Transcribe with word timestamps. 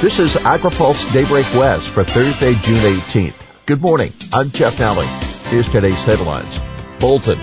This 0.00 0.18
is 0.18 0.32
AgriPulse 0.32 1.12
Daybreak 1.12 1.44
West 1.54 1.86
for 1.88 2.04
Thursday, 2.04 2.54
June 2.62 2.78
18th. 2.78 3.66
Good 3.66 3.82
morning. 3.82 4.10
I'm 4.32 4.50
Jeff 4.50 4.78
Nalley. 4.78 5.04
Here's 5.50 5.68
today's 5.68 6.02
headlines. 6.04 6.58
Bolton. 6.98 7.38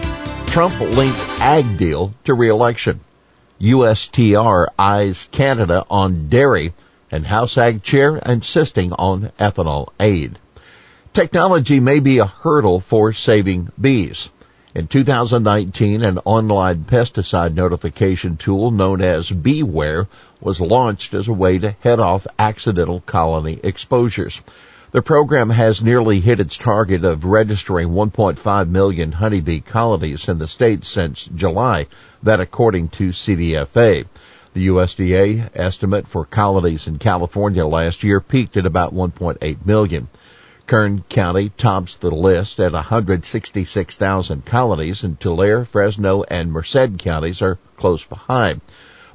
Trump 0.48 0.80
linked 0.80 1.20
ag 1.40 1.78
deal 1.78 2.16
to 2.24 2.34
reelection. 2.34 3.02
USTR 3.62 4.70
eyes 4.80 5.30
Canada 5.32 5.86
on 5.88 6.30
dairy 6.30 6.74
and 7.12 7.28
House 7.28 7.60
Ag 7.60 7.84
Chair 7.84 8.18
insisting 8.18 8.92
on 8.92 9.32
ethanol 9.40 9.90
aid. 10.00 10.40
Technology 11.14 11.80
may 11.80 12.00
be 12.00 12.18
a 12.18 12.26
hurdle 12.26 12.80
for 12.80 13.14
saving 13.14 13.72
bees. 13.80 14.30
In 14.76 14.88
2019, 14.88 16.04
an 16.04 16.20
online 16.26 16.84
pesticide 16.84 17.54
notification 17.54 18.36
tool 18.36 18.70
known 18.70 19.02
as 19.02 19.32
BeeWhere 19.32 20.08
was 20.42 20.60
launched 20.60 21.14
as 21.14 21.30
a 21.30 21.34
way 21.34 21.58
to 21.58 21.72
head 21.80 22.02
off 22.02 22.28
accidental 22.38 23.00
colony 23.00 23.62
exposures. 23.64 24.42
The 24.92 25.02
program 25.02 25.52
has 25.52 25.82
nearly 25.82 26.20
hit 26.20 26.42
its 26.42 26.58
target 26.58 27.06
of 27.06 27.24
registering 27.24 27.90
1.5 27.90 28.68
million 28.68 29.14
honeybee 29.14 29.62
colonies 29.62 30.28
in 30.28 30.38
the 30.38 30.48
state 30.48 30.86
since 30.86 31.30
July, 31.34 31.88
that 32.22 32.42
according 32.42 32.90
to 32.90 33.10
CDFA. 33.10 34.06
The 34.54 34.68
USDA 34.68 35.50
estimate 35.56 36.08
for 36.08 36.26
colonies 36.26 36.88
in 36.88 37.00
California 37.00 37.66
last 37.66 38.04
year 38.04 38.20
peaked 38.20 38.58
at 38.58 38.66
about 38.66 38.94
1.8 38.94 39.66
million. 39.66 40.10
Kern 40.68 41.06
County 41.08 41.48
tops 41.48 41.96
the 41.96 42.12
list 42.12 42.60
at 42.60 42.74
166,000 42.74 44.46
colonies 44.46 45.02
and 45.02 45.18
Tulare, 45.18 45.64
Fresno, 45.64 46.24
and 46.24 46.52
Merced 46.52 46.98
counties 46.98 47.42
are 47.42 47.58
close 47.78 48.04
behind. 48.04 48.60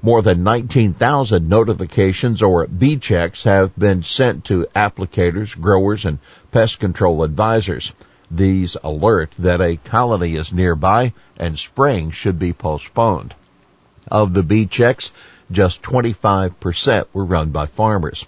More 0.00 0.22
than 0.22 0.42
19,000 0.44 1.46
notifications 1.46 2.40
or 2.40 2.66
bee 2.66 2.96
checks 2.96 3.44
have 3.44 3.78
been 3.78 4.02
sent 4.02 4.46
to 4.46 4.66
applicators, 4.74 5.60
growers, 5.60 6.06
and 6.06 6.20
pest 6.50 6.80
control 6.80 7.22
advisors. 7.22 7.92
These 8.30 8.78
alert 8.82 9.32
that 9.38 9.60
a 9.60 9.76
colony 9.76 10.36
is 10.36 10.54
nearby 10.54 11.12
and 11.36 11.58
spraying 11.58 12.12
should 12.12 12.38
be 12.38 12.54
postponed. 12.54 13.34
Of 14.10 14.32
the 14.32 14.42
bee 14.42 14.64
checks, 14.64 15.12
just 15.50 15.82
25% 15.82 17.08
were 17.12 17.26
run 17.26 17.50
by 17.50 17.66
farmers. 17.66 18.24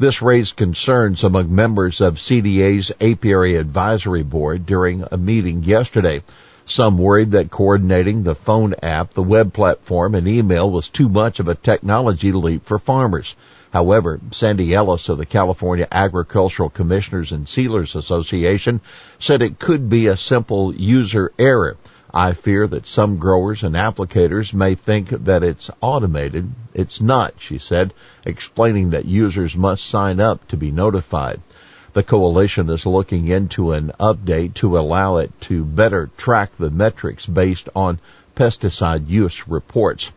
This 0.00 0.22
raised 0.22 0.54
concerns 0.54 1.24
among 1.24 1.52
members 1.52 2.00
of 2.00 2.18
CDA's 2.18 2.92
Apiary 3.00 3.56
Advisory 3.56 4.22
Board 4.22 4.64
during 4.64 5.02
a 5.10 5.16
meeting 5.16 5.64
yesterday. 5.64 6.22
Some 6.66 6.98
worried 6.98 7.32
that 7.32 7.50
coordinating 7.50 8.22
the 8.22 8.36
phone 8.36 8.76
app, 8.80 9.14
the 9.14 9.24
web 9.24 9.52
platform, 9.52 10.14
and 10.14 10.28
email 10.28 10.70
was 10.70 10.88
too 10.88 11.08
much 11.08 11.40
of 11.40 11.48
a 11.48 11.56
technology 11.56 12.30
leap 12.30 12.64
for 12.64 12.78
farmers. 12.78 13.34
However, 13.72 14.20
Sandy 14.30 14.72
Ellis 14.72 15.08
of 15.08 15.18
the 15.18 15.26
California 15.26 15.88
Agricultural 15.90 16.70
Commissioners 16.70 17.32
and 17.32 17.48
Sealers 17.48 17.96
Association 17.96 18.80
said 19.18 19.42
it 19.42 19.58
could 19.58 19.90
be 19.90 20.06
a 20.06 20.16
simple 20.16 20.72
user 20.76 21.32
error. 21.40 21.76
I 22.14 22.32
fear 22.32 22.66
that 22.66 22.88
some 22.88 23.18
growers 23.18 23.62
and 23.62 23.74
applicators 23.74 24.54
may 24.54 24.74
think 24.74 25.10
that 25.10 25.42
it's 25.42 25.70
automated. 25.82 26.50
It's 26.72 27.00
not, 27.00 27.34
she 27.38 27.58
said, 27.58 27.92
explaining 28.24 28.90
that 28.90 29.04
users 29.04 29.54
must 29.54 29.84
sign 29.84 30.18
up 30.18 30.48
to 30.48 30.56
be 30.56 30.70
notified. 30.70 31.42
The 31.92 32.02
coalition 32.02 32.70
is 32.70 32.86
looking 32.86 33.28
into 33.28 33.72
an 33.72 33.92
update 34.00 34.54
to 34.54 34.78
allow 34.78 35.16
it 35.16 35.32
to 35.42 35.64
better 35.64 36.10
track 36.16 36.56
the 36.56 36.70
metrics 36.70 37.26
based 37.26 37.68
on 37.74 37.98
pesticide 38.36 39.08
use 39.08 39.48
reports. 39.48 40.10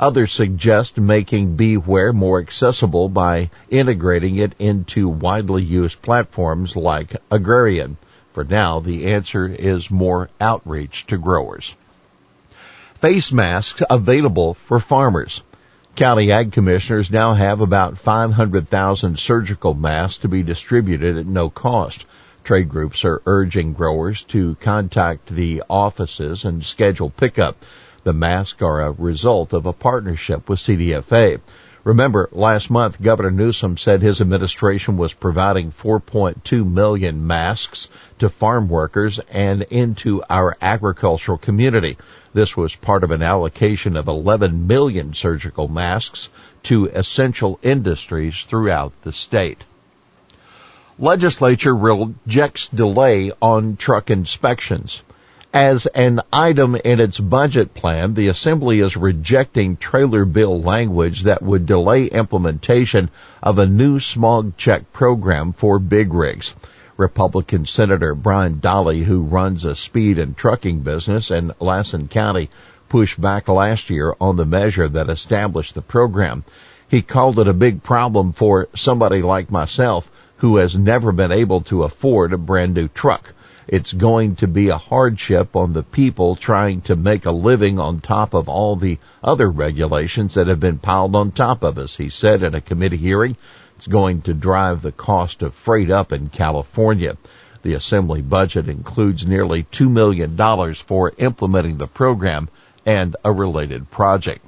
Others 0.00 0.32
suggest 0.32 0.98
making 0.98 1.56
BeeWhere 1.56 2.12
more 2.12 2.40
accessible 2.40 3.08
by 3.08 3.50
integrating 3.70 4.36
it 4.36 4.54
into 4.58 5.08
widely 5.08 5.62
used 5.62 6.02
platforms 6.02 6.74
like 6.74 7.16
Agrian. 7.30 7.96
For 8.32 8.44
now, 8.44 8.80
the 8.80 9.12
answer 9.12 9.46
is 9.46 9.90
more 9.90 10.30
outreach 10.40 11.06
to 11.08 11.18
growers. 11.18 11.74
Face 12.94 13.32
masks 13.32 13.82
available 13.90 14.54
for 14.54 14.80
farmers. 14.80 15.42
County 15.96 16.32
Ag 16.32 16.52
Commissioners 16.52 17.10
now 17.10 17.34
have 17.34 17.60
about 17.60 17.98
500,000 17.98 19.18
surgical 19.18 19.74
masks 19.74 20.18
to 20.22 20.28
be 20.28 20.42
distributed 20.42 21.18
at 21.18 21.26
no 21.26 21.50
cost. 21.50 22.06
Trade 22.44 22.70
groups 22.70 23.04
are 23.04 23.20
urging 23.26 23.74
growers 23.74 24.24
to 24.24 24.56
contact 24.60 25.28
the 25.28 25.62
offices 25.68 26.44
and 26.44 26.64
schedule 26.64 27.10
pickup. 27.10 27.56
The 28.04 28.14
masks 28.14 28.62
are 28.62 28.80
a 28.80 28.92
result 28.92 29.52
of 29.52 29.66
a 29.66 29.72
partnership 29.72 30.48
with 30.48 30.58
CDFA. 30.58 31.40
Remember, 31.84 32.28
last 32.30 32.70
month, 32.70 33.02
Governor 33.02 33.32
Newsom 33.32 33.76
said 33.76 34.02
his 34.02 34.20
administration 34.20 34.96
was 34.96 35.12
providing 35.12 35.72
4.2 35.72 36.70
million 36.70 37.26
masks 37.26 37.88
to 38.20 38.28
farm 38.28 38.68
workers 38.68 39.18
and 39.30 39.62
into 39.62 40.22
our 40.30 40.56
agricultural 40.62 41.38
community. 41.38 41.98
This 42.32 42.56
was 42.56 42.76
part 42.76 43.02
of 43.02 43.10
an 43.10 43.22
allocation 43.22 43.96
of 43.96 44.06
11 44.06 44.68
million 44.68 45.12
surgical 45.12 45.66
masks 45.66 46.28
to 46.64 46.86
essential 46.86 47.58
industries 47.62 48.42
throughout 48.42 48.92
the 49.02 49.12
state. 49.12 49.64
Legislature 51.00 51.74
rejects 51.74 52.68
delay 52.68 53.32
on 53.42 53.76
truck 53.76 54.08
inspections. 54.08 55.02
As 55.54 55.84
an 55.84 56.22
item 56.32 56.76
in 56.76 56.98
its 56.98 57.18
budget 57.18 57.74
plan, 57.74 58.14
the 58.14 58.28
Assembly 58.28 58.80
is 58.80 58.96
rejecting 58.96 59.76
trailer 59.76 60.24
bill 60.24 60.62
language 60.62 61.24
that 61.24 61.42
would 61.42 61.66
delay 61.66 62.04
implementation 62.06 63.10
of 63.42 63.58
a 63.58 63.66
new 63.66 64.00
smog 64.00 64.56
check 64.56 64.94
program 64.94 65.52
for 65.52 65.78
big 65.78 66.14
rigs. 66.14 66.54
Republican 66.96 67.66
Senator 67.66 68.14
Brian 68.14 68.62
Dahle, 68.62 69.04
who 69.04 69.24
runs 69.24 69.66
a 69.66 69.76
speed 69.76 70.18
and 70.18 70.38
trucking 70.38 70.80
business 70.80 71.30
in 71.30 71.52
Lassen 71.60 72.08
County, 72.08 72.48
pushed 72.88 73.20
back 73.20 73.46
last 73.46 73.90
year 73.90 74.14
on 74.18 74.36
the 74.36 74.46
measure 74.46 74.88
that 74.88 75.10
established 75.10 75.74
the 75.74 75.82
program. 75.82 76.44
He 76.88 77.02
called 77.02 77.38
it 77.38 77.46
a 77.46 77.52
big 77.52 77.82
problem 77.82 78.32
for 78.32 78.68
somebody 78.74 79.20
like 79.20 79.50
myself 79.50 80.10
who 80.38 80.56
has 80.56 80.78
never 80.78 81.12
been 81.12 81.30
able 81.30 81.60
to 81.60 81.82
afford 81.82 82.32
a 82.32 82.38
brand 82.38 82.72
new 82.72 82.88
truck. 82.88 83.34
It's 83.68 83.92
going 83.92 84.36
to 84.36 84.48
be 84.48 84.68
a 84.68 84.76
hardship 84.76 85.54
on 85.54 85.72
the 85.72 85.82
people 85.82 86.36
trying 86.36 86.80
to 86.82 86.96
make 86.96 87.26
a 87.26 87.30
living 87.30 87.78
on 87.78 88.00
top 88.00 88.34
of 88.34 88.48
all 88.48 88.76
the 88.76 88.98
other 89.22 89.48
regulations 89.48 90.34
that 90.34 90.48
have 90.48 90.60
been 90.60 90.78
piled 90.78 91.14
on 91.14 91.30
top 91.30 91.62
of 91.62 91.78
us, 91.78 91.96
he 91.96 92.10
said 92.10 92.42
in 92.42 92.54
a 92.54 92.60
committee 92.60 92.96
hearing. 92.96 93.36
It's 93.76 93.86
going 93.86 94.22
to 94.22 94.34
drive 94.34 94.82
the 94.82 94.92
cost 94.92 95.42
of 95.42 95.54
freight 95.54 95.90
up 95.90 96.12
in 96.12 96.28
California. 96.28 97.16
The 97.62 97.74
assembly 97.74 98.22
budget 98.22 98.68
includes 98.68 99.26
nearly 99.26 99.62
$2 99.62 99.88
million 99.90 100.36
for 100.74 101.12
implementing 101.16 101.78
the 101.78 101.86
program 101.86 102.48
and 102.84 103.14
a 103.24 103.30
related 103.30 103.90
project. 103.90 104.44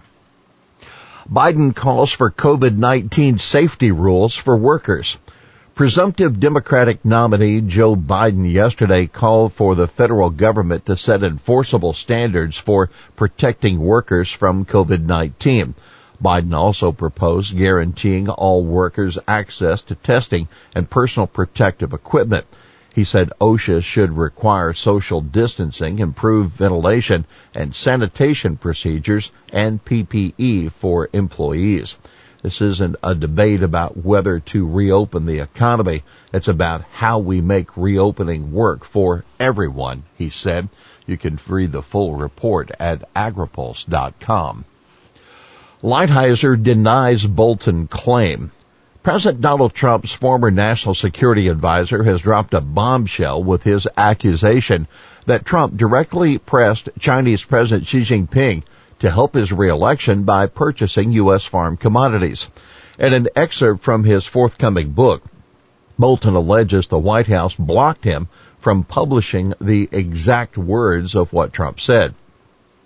Biden 1.31 1.75
calls 1.75 2.13
for 2.13 2.31
COVID-19 2.31 3.41
safety 3.41 3.93
rules 3.93 4.35
for 4.35 4.57
workers. 4.57 5.17
Presumptive 5.75 6.39
Democratic 6.39 7.05
nominee 7.05 7.61
Joe 7.61 7.97
Biden 7.97 8.49
yesterday 8.49 9.09
called 9.09 9.53
for 9.53 9.75
the 9.75 9.89
federal 9.89 10.31
government 10.31 10.87
to 10.87 10.97
set 10.97 11.25
enforceable 11.25 11.93
standards 11.93 12.57
for 12.57 12.91
protecting 13.17 13.81
workers 13.81 14.31
from 14.31 14.65
COVID-19. 14.67 15.75
Biden 16.23 16.55
also 16.55 16.93
proposed 16.93 17.59
guaranteeing 17.59 18.29
all 18.29 18.65
workers 18.65 19.19
access 19.27 19.83
to 19.83 19.97
testing 19.97 20.47
and 20.77 20.89
personal 20.89 21.27
protective 21.27 21.93
equipment. 21.93 22.47
He 22.95 23.03
said 23.03 23.33
OSHA 23.41 23.83
should 23.83 24.17
require 24.17 24.75
social 24.75 25.21
distancing, 25.23 25.99
improved 25.99 26.53
ventilation, 26.53 27.25
and 27.53 27.75
sanitation 27.75 28.57
procedures 28.57 29.33
and 29.53 29.85
PPE 29.85 30.71
for 30.71 31.09
employees. 31.13 31.97
This 32.45 32.61
isn't 32.61 32.97
a 33.03 33.15
debate 33.15 33.63
about 33.63 34.05
whether 34.05 34.39
to 34.39 34.69
reopen 34.69 35.25
the 35.25 35.39
economy. 35.39 36.03
It's 36.31 36.47
about 36.47 36.85
how 36.93 37.19
we 37.19 37.41
make 37.41 37.75
reopening 37.75 38.53
work 38.53 38.85
for 38.85 39.25
everyone, 39.41 40.03
he 40.19 40.29
said. 40.29 40.69
You 41.07 41.17
can 41.17 41.39
read 41.49 41.73
the 41.73 41.81
full 41.81 42.17
report 42.17 42.71
at 42.79 43.11
agripulse.com. 43.15 44.67
Lighthizer 45.83 46.63
denies 46.63 47.25
Bolton 47.25 47.87
claim. 47.87 48.51
President 49.03 49.41
Donald 49.41 49.73
Trump's 49.73 50.13
former 50.13 50.51
national 50.51 50.95
security 50.95 51.49
advisor 51.49 52.05
has 52.05 52.21
dropped 52.21 52.53
a 52.53 52.61
bombshell 52.61 53.43
with 53.43 53.63
his 53.63 53.89
accusation 53.97 54.87
that 55.25 55.47
Trump 55.47 55.79
directly 55.79 56.37
pressed 56.37 56.91
Chinese 56.99 57.43
President 57.43 57.87
Xi 57.87 58.03
Jinping 58.03 58.65
to 59.05 59.11
help 59.11 59.35
his 59.35 59.53
reelection 59.53 60.25
by 60.25 60.47
purchasing 60.47 61.13
U.S. 61.13 61.45
farm 61.45 61.77
commodities. 61.77 62.49
In 62.99 63.13
an 63.13 63.29
excerpt 63.37 63.83
from 63.83 64.03
his 64.03 64.25
forthcoming 64.25 64.93
book, 64.93 65.23
Bolton 65.99 66.35
alleges 66.35 66.89
the 66.89 66.99
White 66.99 67.27
House 67.27 67.55
blocked 67.55 68.03
him 68.03 68.29
from 68.61 68.83
publishing 68.83 69.53
the 69.61 69.91
exact 69.93 70.57
words 70.57 71.15
of 71.15 71.35
what 71.35 71.53
Trump 71.53 71.81
said. 71.81 72.15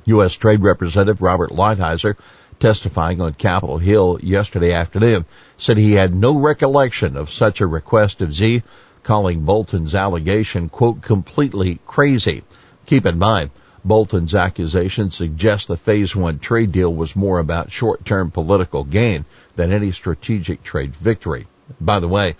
U.S. 0.06 0.34
Trade 0.34 0.60
Representative 0.60 1.22
Robert 1.22 1.50
Lighthizer 1.50 2.16
testifying 2.58 3.20
on 3.20 3.34
Capitol 3.34 3.78
Hill 3.78 4.18
yesterday 4.20 4.72
afternoon, 4.72 5.24
said 5.56 5.76
he 5.76 5.92
had 5.92 6.12
no 6.12 6.36
recollection 6.36 7.16
of 7.16 7.30
such 7.30 7.60
a 7.60 7.66
request 7.66 8.20
of 8.20 8.34
Xi, 8.34 8.64
calling 9.04 9.44
Bolton's 9.44 9.94
allegation, 9.94 10.68
quote, 10.68 11.00
completely 11.00 11.78
crazy. 11.86 12.42
Keep 12.86 13.06
in 13.06 13.20
mind, 13.20 13.50
Bolton's 13.84 14.34
accusation 14.34 15.10
suggests 15.10 15.66
the 15.66 15.76
phase 15.76 16.14
one 16.14 16.38
trade 16.38 16.72
deal 16.72 16.92
was 16.94 17.16
more 17.16 17.38
about 17.38 17.72
short-term 17.72 18.30
political 18.30 18.84
gain 18.84 19.24
than 19.56 19.72
any 19.72 19.92
strategic 19.92 20.62
trade 20.62 20.94
victory. 20.96 21.46
By 21.80 22.00
the 22.00 22.08
way, 22.08 22.36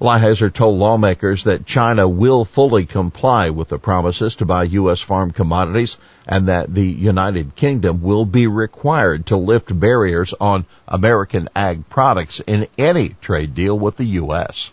Lighthizer 0.00 0.52
told 0.52 0.78
lawmakers 0.78 1.44
that 1.44 1.64
China 1.64 2.06
will 2.06 2.44
fully 2.44 2.84
comply 2.84 3.48
with 3.48 3.68
the 3.68 3.78
promises 3.78 4.34
to 4.36 4.44
buy 4.44 4.64
U.S. 4.64 5.00
farm 5.00 5.30
commodities 5.30 5.96
and 6.26 6.46
that 6.48 6.74
the 6.74 6.86
United 6.86 7.56
Kingdom 7.56 8.02
will 8.02 8.26
be 8.26 8.46
required 8.46 9.24
to 9.26 9.38
lift 9.38 9.78
barriers 9.80 10.34
on 10.38 10.66
American 10.86 11.48
ag 11.56 11.88
products 11.88 12.40
in 12.40 12.66
any 12.76 13.16
trade 13.22 13.54
deal 13.54 13.78
with 13.78 13.96
the 13.96 14.04
U.S. 14.04 14.70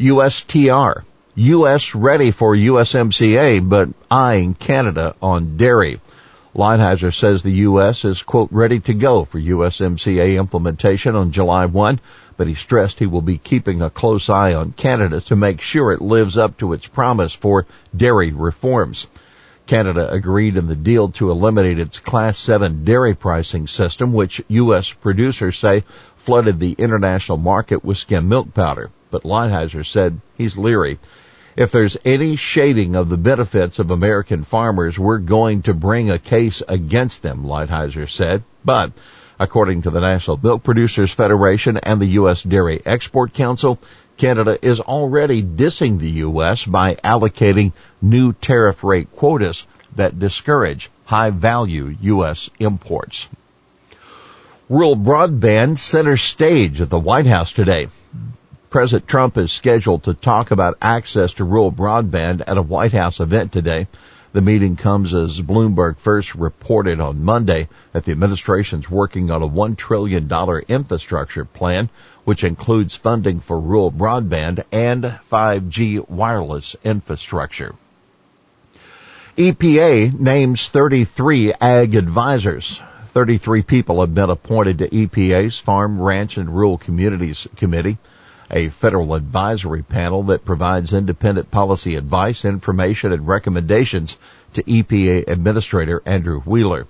USTR. 0.00 1.02
U.S. 1.36 1.94
ready 1.94 2.30
for 2.30 2.56
USMCA, 2.56 3.68
but 3.68 3.90
eyeing 4.10 4.54
Canada 4.54 5.14
on 5.20 5.56
dairy. 5.56 6.00
Lighthizer 6.54 7.14
says 7.14 7.42
the 7.42 7.50
U.S. 7.50 8.04
is, 8.06 8.22
quote, 8.22 8.48
ready 8.50 8.80
to 8.80 8.94
go 8.94 9.26
for 9.26 9.38
USMCA 9.38 10.38
implementation 10.38 11.14
on 11.14 11.32
July 11.32 11.66
1 11.66 12.00
but 12.36 12.46
he 12.46 12.54
stressed 12.54 12.98
he 12.98 13.06
will 13.06 13.22
be 13.22 13.38
keeping 13.38 13.80
a 13.80 13.90
close 13.90 14.28
eye 14.28 14.54
on 14.54 14.72
Canada 14.72 15.20
to 15.22 15.36
make 15.36 15.60
sure 15.60 15.92
it 15.92 16.02
lives 16.02 16.36
up 16.36 16.56
to 16.58 16.72
its 16.72 16.86
promise 16.86 17.32
for 17.32 17.66
dairy 17.96 18.32
reforms. 18.32 19.06
Canada 19.66 20.10
agreed 20.12 20.56
in 20.56 20.68
the 20.68 20.76
deal 20.76 21.08
to 21.08 21.30
eliminate 21.30 21.78
its 21.78 21.98
Class 21.98 22.38
7 22.38 22.84
dairy 22.84 23.14
pricing 23.14 23.66
system, 23.66 24.12
which 24.12 24.42
U.S. 24.48 24.92
producers 24.92 25.58
say 25.58 25.82
flooded 26.16 26.60
the 26.60 26.72
international 26.72 27.38
market 27.38 27.84
with 27.84 27.98
skim 27.98 28.28
milk 28.28 28.54
powder. 28.54 28.90
But 29.10 29.24
Lighthizer 29.24 29.84
said 29.84 30.20
he's 30.36 30.58
leery. 30.58 30.98
If 31.56 31.72
there's 31.72 31.96
any 32.04 32.36
shading 32.36 32.94
of 32.94 33.08
the 33.08 33.16
benefits 33.16 33.78
of 33.78 33.90
American 33.90 34.44
farmers, 34.44 34.98
we're 34.98 35.18
going 35.18 35.62
to 35.62 35.74
bring 35.74 36.10
a 36.10 36.18
case 36.18 36.62
against 36.68 37.22
them, 37.22 37.44
Lighthizer 37.44 38.10
said. 38.10 38.42
But 38.64 38.92
According 39.38 39.82
to 39.82 39.90
the 39.90 40.00
National 40.00 40.40
Milk 40.42 40.62
Producers 40.62 41.12
Federation 41.12 41.76
and 41.76 42.00
the 42.00 42.16
U.S. 42.20 42.42
Dairy 42.42 42.80
Export 42.86 43.34
Council, 43.34 43.78
Canada 44.16 44.58
is 44.62 44.80
already 44.80 45.42
dissing 45.42 45.98
the 45.98 46.10
U.S. 46.22 46.64
by 46.64 46.94
allocating 46.94 47.74
new 48.00 48.32
tariff 48.32 48.82
rate 48.82 49.14
quotas 49.14 49.66
that 49.94 50.18
discourage 50.18 50.90
high 51.04 51.28
value 51.28 51.94
U.S. 52.00 52.48
imports. 52.58 53.28
Rural 54.70 54.96
broadband 54.96 55.78
center 55.78 56.16
stage 56.16 56.80
at 56.80 56.88
the 56.88 56.98
White 56.98 57.26
House 57.26 57.52
today. 57.52 57.88
President 58.70 59.08
Trump 59.08 59.38
is 59.38 59.52
scheduled 59.52 60.04
to 60.04 60.14
talk 60.14 60.50
about 60.50 60.76
access 60.82 61.34
to 61.34 61.44
rural 61.44 61.70
broadband 61.70 62.42
at 62.46 62.58
a 62.58 62.62
White 62.62 62.92
House 62.92 63.20
event 63.20 63.52
today. 63.52 63.86
The 64.32 64.40
meeting 64.40 64.76
comes 64.76 65.14
as 65.14 65.40
Bloomberg 65.40 65.96
first 65.98 66.34
reported 66.34 67.00
on 67.00 67.22
Monday 67.22 67.68
that 67.92 68.04
the 68.04 68.12
administration 68.12 68.80
is 68.80 68.90
working 68.90 69.30
on 69.30 69.42
a 69.42 69.48
$1 69.48 69.76
trillion 69.76 70.30
infrastructure 70.68 71.44
plan, 71.44 71.88
which 72.24 72.44
includes 72.44 72.94
funding 72.94 73.40
for 73.40 73.58
rural 73.58 73.92
broadband 73.92 74.64
and 74.72 75.04
5G 75.30 76.08
wireless 76.08 76.74
infrastructure. 76.82 77.74
EPA 79.38 80.18
names 80.18 80.68
33 80.68 81.52
ag 81.60 81.94
advisors. 81.94 82.80
33 83.14 83.62
people 83.62 84.00
have 84.00 84.14
been 84.14 84.28
appointed 84.28 84.78
to 84.78 84.88
EPA's 84.88 85.58
Farm, 85.58 86.00
Ranch, 86.00 86.36
and 86.36 86.54
Rural 86.54 86.78
Communities 86.78 87.46
Committee 87.56 87.96
a 88.50 88.68
federal 88.68 89.14
advisory 89.14 89.82
panel 89.82 90.22
that 90.24 90.44
provides 90.44 90.92
independent 90.92 91.50
policy 91.50 91.96
advice, 91.96 92.44
information, 92.44 93.12
and 93.12 93.26
recommendations 93.26 94.16
to 94.54 94.62
EPA 94.62 95.28
Administrator 95.28 96.02
Andrew 96.06 96.40
Wheeler. 96.40 96.86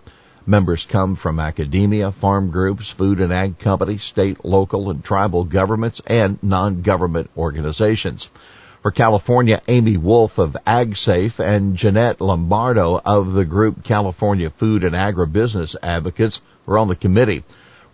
Members 0.47 0.85
come 0.85 1.17
from 1.17 1.41
academia, 1.41 2.13
farm 2.13 2.51
groups, 2.51 2.89
food 2.89 3.21
and 3.21 3.33
ag 3.33 3.59
companies, 3.59 4.05
state, 4.05 4.45
local, 4.45 4.91
and 4.91 5.03
tribal 5.03 5.43
governments, 5.43 6.01
and 6.07 6.41
non-government 6.43 7.31
organizations. 7.37 8.29
For 8.83 8.93
California, 8.93 9.61
Amy 9.67 9.97
Wolfe 9.97 10.39
of 10.39 10.57
AgSafe 10.65 11.45
and 11.45 11.77
Jeanette 11.77 12.21
Lombardo 12.21 13.01
of 13.05 13.33
the 13.33 13.45
group 13.45 13.83
California 13.83 14.49
Food 14.49 14.85
and 14.85 14.95
Agribusiness 14.95 15.75
Advocates 15.83 16.41
were 16.65 16.79
on 16.79 16.87
the 16.87 16.95
committee. 16.95 17.43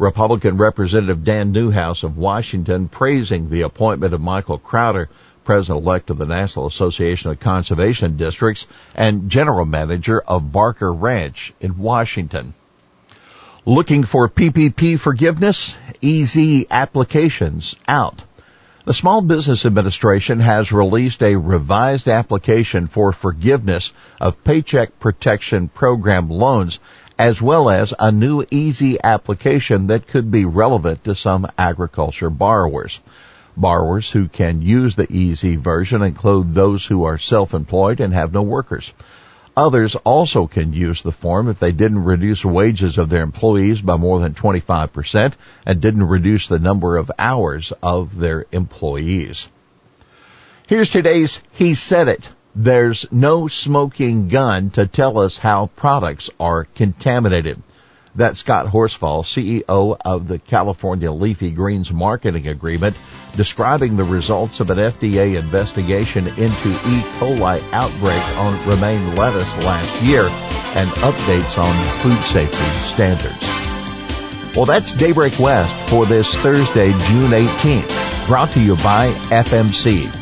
Republican 0.03 0.57
Representative 0.57 1.23
Dan 1.23 1.53
Newhouse 1.53 2.03
of 2.03 2.19
Washington 2.19 2.89
praising 2.89 3.49
the 3.49 3.61
appointment 3.61 4.13
of 4.13 4.21
Michael 4.21 4.59
Crowder, 4.59 5.09
President-elect 5.45 6.11
of 6.11 6.19
the 6.19 6.27
National 6.27 6.67
Association 6.67 7.31
of 7.31 7.39
Conservation 7.39 8.17
Districts 8.17 8.67
and 8.97 9.31
General 9.31 9.65
Manager 9.65 10.21
of 10.21 10.51
Barker 10.51 10.93
Ranch 10.93 11.55
in 11.61 11.79
Washington. 11.79 12.53
Looking 13.65 14.03
for 14.03 14.29
PPP 14.29 14.99
forgiveness? 14.99 15.77
Easy 16.01 16.67
applications 16.69 17.77
out. 17.87 18.25
The 18.85 18.95
Small 18.95 19.23
Business 19.23 19.65
Administration 19.65 20.41
has 20.41 20.73
released 20.73 21.23
a 21.23 21.37
revised 21.37 22.09
application 22.09 22.89
for 22.89 23.13
forgiveness 23.13 23.93
of 24.21 24.43
Paycheck 24.43 24.99
Protection 24.99 25.69
Program 25.69 26.29
loans 26.29 26.81
as 27.19 27.41
well 27.41 27.69
as 27.69 27.95
a 27.99 28.11
new 28.11 28.45
easy 28.51 28.99
application 29.03 29.87
that 29.89 30.09
could 30.09 30.31
be 30.31 30.45
relevant 30.45 31.05
to 31.05 31.15
some 31.15 31.47
agriculture 31.59 32.31
borrowers. 32.31 33.01
Borrowers 33.57 34.11
who 34.11 34.29
can 34.29 34.63
use 34.63 34.97
the 34.97 35.13
easy 35.13 35.57
version 35.57 36.03
include 36.03 36.55
those 36.55 36.87
who 36.87 37.05
are 37.05 37.19
self-employed 37.19 38.01
and 38.01 38.15
have 38.15 38.33
no 38.33 38.43
workers. 38.43 38.93
Others 39.55 39.97
also 39.97 40.47
can 40.47 40.73
use 40.73 41.03
the 41.03 41.13
form 41.13 41.49
if 41.49 41.59
they 41.59 41.73
didn't 41.73 42.05
reduce 42.05 42.45
wages 42.45 42.97
of 42.97 43.11
their 43.11 43.23
employees 43.23 43.83
by 43.83 43.97
more 43.97 44.19
than 44.19 44.33
25% 44.33 45.35
and 45.67 45.81
didn't 45.81 46.05
reduce 46.05 46.49
the 46.49 46.59
number 46.59 46.97
of 46.97 47.11
hours 47.19 47.73
of 47.83 48.19
their 48.19 48.47
employees. 48.51 49.49
Here's 50.67 50.89
today's 50.89 51.41
He 51.53 51.75
Said 51.75 52.09
It. 52.09 52.31
There's 52.55 53.11
no 53.11 53.49
smoking 53.49 54.29
gun 54.29 54.71
to 54.71 54.87
tell 54.87 55.19
us 55.19 55.39
how 55.39 55.71
products 55.75 56.29
are 56.39 56.65
contaminated. 56.75 57.63
That's 58.15 58.41
Scott 58.41 58.67
Horsfall, 58.67 59.25
CEO 59.25 59.97
of 60.05 60.29
the 60.29 60.39
California 60.39 61.11
Leafy 61.11 61.51
Greens 61.51 61.91
Marketing 61.91 62.49
Agreement, 62.49 62.95
describing 63.35 63.97
the 63.97 64.05
results 64.05 64.61
of 64.61 64.69
an 64.69 64.77
FDA 64.77 65.39
investigation 65.39 66.27
into 66.27 66.69
E. 66.69 67.01
coli 67.19 67.63
outbreak 67.73 68.39
on 68.39 68.69
romaine 68.69 69.17
lettuce 69.17 69.65
last 69.65 70.03
year 70.03 70.25
and 70.75 70.91
updates 71.01 71.57
on 71.57 71.75
food 72.03 72.23
safety 72.27 72.57
standards. 72.85 73.63
Well, 74.55 74.67
that's 74.67 74.93
Daybreak 74.93 75.39
West 75.39 75.89
for 75.89 76.05
this 76.05 76.35
Thursday, 76.35 76.91
June 76.91 77.31
18th, 77.31 78.27
brought 78.27 78.51
to 78.51 78.63
you 78.63 78.77
by 78.77 79.09
FMC. 79.31 80.22